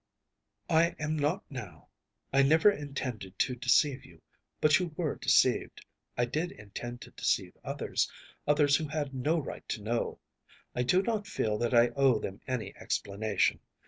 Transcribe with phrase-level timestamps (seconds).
[0.67, 1.87] ‚ÄĚ “I am not now.
[2.33, 4.19] I never intended to deceive you,
[4.59, 5.85] but you were deceived.
[6.17, 8.11] I did intend to deceive others,
[8.47, 10.19] others who had no right to know.
[10.73, 13.59] I do not feel that I owe them any explanation.